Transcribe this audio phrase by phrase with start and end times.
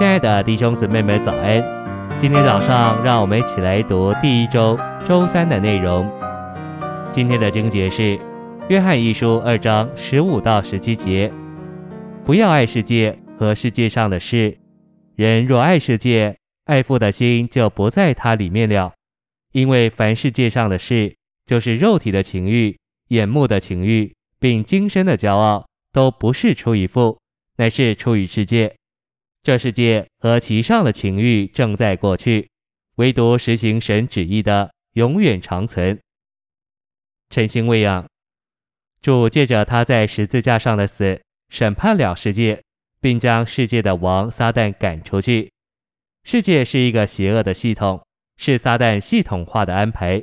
[0.00, 1.62] 亲爱的弟兄姊妹们，早安！
[2.16, 6.10] 今天早上，让我们一起来读第一周周三的内容。
[7.12, 8.16] 今天的经节是
[8.70, 11.30] 《约翰一书》二章十五到十七节：
[12.24, 14.56] 不要爱世界和世界上的事。
[15.16, 18.94] 人若爱世界，爱父的心就不在他里面了。
[19.52, 21.14] 因为凡世界上的事，
[21.44, 22.74] 就是肉体的情欲、
[23.08, 27.18] 眼目的情欲，并今生的骄傲，都不是出于父，
[27.58, 28.76] 乃是出于世界。
[29.42, 32.50] 这世界和其上的情欲正在过去，
[32.96, 35.98] 唯独实行神旨意的永远长存。
[37.30, 38.06] 晨星喂养，
[39.00, 42.62] 主借着他在十字架上的死，审判了世界，
[43.00, 45.50] 并将世界的王撒旦赶出去。
[46.22, 48.04] 世界是一个邪恶的系统，
[48.36, 50.22] 是撒旦系统化的安排。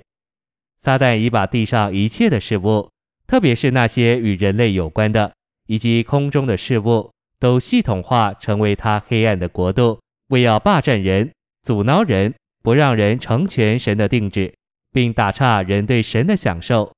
[0.77, 2.91] 撒旦已把地上一切的事物，
[3.25, 5.33] 特别是那些与人类有关的，
[5.65, 7.11] 以及空中的事物。
[7.39, 9.99] 都系统化成为他黑暗的国度，
[10.29, 11.31] 为要霸占人、
[11.63, 14.53] 阻挠人，不让人成全神的定旨，
[14.91, 16.91] 并打岔人对神的享受。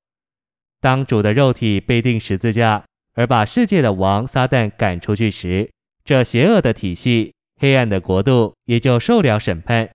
[0.80, 5.70] 当主的肉体被钉十字架，而把世界的王撒旦赶出去时，
[6.06, 9.90] 这邪恶的体系、黑暗的国度也就受了审判。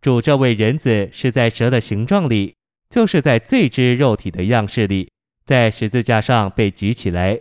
[0.00, 2.54] 主这位人子是在蛇的形状里，
[2.88, 5.10] 就是在罪之肉体的样式里，
[5.44, 7.38] 在十字架上被举起来。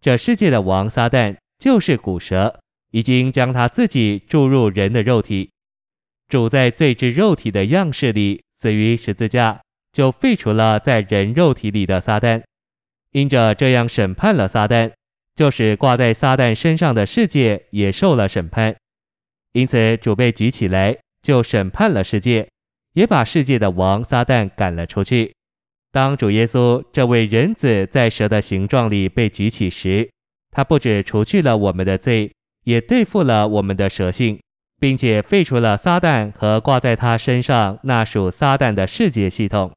[0.00, 1.36] 这世界的王撒旦。
[1.58, 5.50] 就是骨蛇，已经将他自己注入人的肉体。
[6.28, 9.60] 主在罪之肉体的样式里死于十字架，
[9.92, 12.42] 就废除了在人肉体里的撒旦。
[13.12, 14.92] 因着这样审判了撒旦，
[15.34, 18.76] 就使挂在撒旦身上的世界也受了审判。
[19.52, 22.46] 因此，主被举起来，就审判了世界，
[22.92, 25.32] 也把世界的王撒旦赶了出去。
[25.92, 30.10] 当主耶稣这位人子在蛇的形状里被举起时，
[30.56, 32.32] 他不止除去了我们的罪，
[32.64, 34.40] 也对付了我们的蛇性，
[34.80, 39.70] 并且废除了撒旦和挂在他身上那属撒旦的世界系统。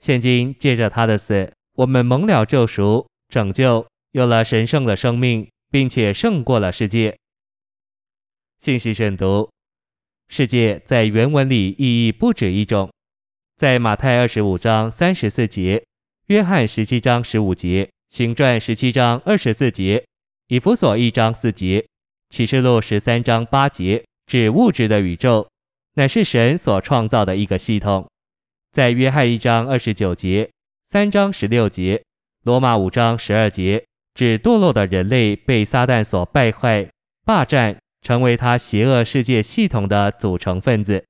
[0.00, 7.16] 现今借着他的死，我们蒙了救赎、拯救，有了神圣的生命，并且胜过了世界。
[8.58, 9.48] 信息选读：
[10.28, 12.92] 世界在原文里意义不止一种，
[13.56, 15.82] 在马太二十五章三十四节，
[16.26, 17.88] 约翰十七章十五节。
[18.14, 20.04] 行传十七章二十四节，
[20.46, 21.84] 以弗所一章四节，
[22.30, 25.48] 启示录十三章八节，指物质的宇宙，
[25.94, 28.08] 乃是神所创造的一个系统。
[28.70, 30.48] 在约翰一章二十九节，
[30.86, 32.00] 三章十六节，
[32.44, 36.88] 罗马五章十二节，指堕落的人类被撒旦所败坏、
[37.26, 41.04] 霸占，成为他邪恶世界系统的组成分子。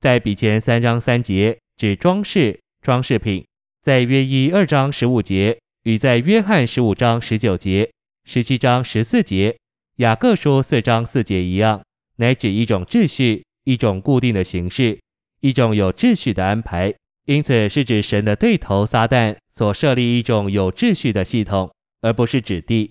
[0.00, 3.46] 在比前三章三节，指装饰、装饰品。
[3.80, 5.56] 在约一二章十五节。
[5.86, 7.88] 与在约翰十五章十九节、
[8.24, 9.56] 十七章十四节、
[9.98, 11.80] 雅各书四章四节一样，
[12.16, 14.98] 乃指一种秩序、一种固定的形式、
[15.42, 16.92] 一种有秩序的安排。
[17.26, 22.90] 因此，是指神的对头撒旦所设立一种有秩序的系统，而不是指地。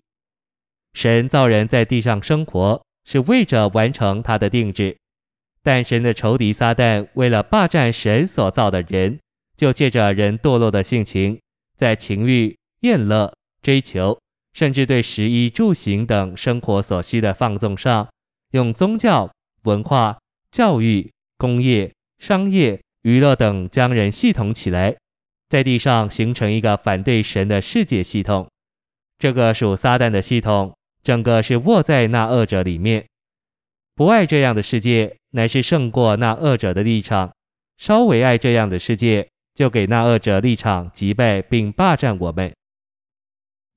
[0.93, 4.95] 神造人在地上生活，是为着完成他的定制。
[5.61, 9.19] 但神的仇敌撒旦为了霸占神所造的人，
[9.57, 11.37] 就借着人堕落的性情，
[11.75, 12.55] 在情欲。
[12.85, 14.15] 宴乐、追求，
[14.53, 18.07] 甚至对食衣住行等生活所需的放纵上，
[18.51, 19.31] 用宗教、
[19.63, 20.19] 文化、
[20.51, 24.95] 教育、工业、商业、娱乐等将人系统起来，
[25.49, 28.47] 在地上形成一个反对神的世界系统。
[29.17, 33.03] 这个属撒旦的系统，整个是卧在那恶者里面。
[33.95, 37.31] 不爱这样的世界，乃是胜过那恶者的立场；
[37.77, 42.53] 稍微爱这样的世界，就给那恶者立场击败并霸占我们。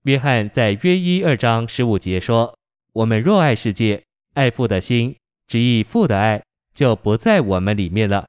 [0.05, 2.57] 约翰在约一二章十五节说
[2.95, 4.03] ：“我们若爱世界，
[4.35, 5.15] 爱父的心，
[5.49, 6.43] 只以父的爱，
[6.73, 8.27] 就不在我们里面了。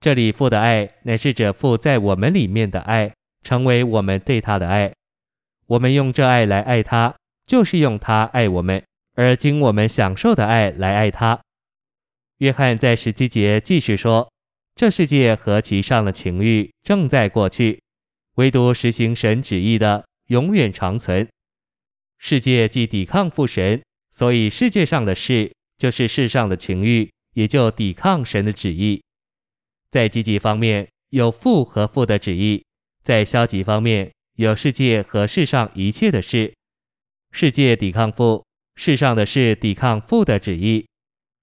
[0.00, 4.92] 这里父的爱，乃是指父在我们里面的爱，成为我们对他的爱。
[5.66, 7.14] 我们用这爱来爱他，
[7.46, 8.84] 就是用他爱我们，
[9.14, 11.40] 而经我们享受的爱来爱他。”
[12.38, 14.30] 约翰在十七节继续说
[14.76, 17.80] ：“这世界和其上的情欲正在过去，
[18.34, 21.28] 唯独实行神旨意的。”永远长存。
[22.16, 29.02] 世界既抵抗父神，所以世界上的事，就是世上的情欲，也就抵抗神的旨意。
[29.90, 32.62] 在积极方面，有父和父的旨意；
[33.02, 36.54] 在消极方面，有世界和世上一切的事。
[37.30, 38.42] 世界抵抗父，
[38.76, 40.86] 世上的事抵抗父的旨意。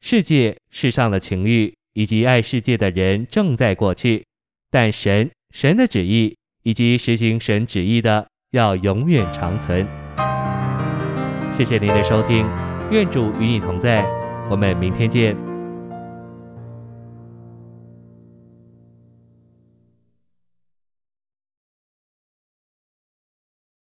[0.01, 4.25] 世界、世上的情欲以及爱世界的人正在过去，
[4.71, 8.27] 但神、神的旨意以及实行神旨意的。
[8.51, 9.85] 要永远长存。
[11.51, 12.47] 谢谢您的收听，
[12.89, 14.03] 愿主与你同在，
[14.49, 15.48] 我们明天见。